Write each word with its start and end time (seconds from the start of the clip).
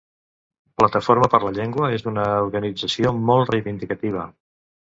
Plataforma 0.81 1.29
per 1.33 1.41
la 1.43 1.51
Llengua 1.59 1.89
és 1.97 2.07
una 2.13 2.25
organització 2.47 3.15
molt 3.31 3.55
reivindicativa. 3.55 4.29